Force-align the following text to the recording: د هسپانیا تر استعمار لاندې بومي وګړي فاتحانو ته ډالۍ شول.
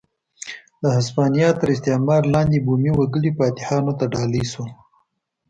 د 0.81 0.83
هسپانیا 0.97 1.49
تر 1.59 1.67
استعمار 1.75 2.21
لاندې 2.33 2.57
بومي 2.65 2.91
وګړي 2.95 3.31
فاتحانو 3.37 3.91
ته 3.99 4.05
ډالۍ 4.13 4.43
شول. 4.51 4.69